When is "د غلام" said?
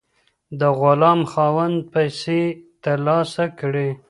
0.59-1.19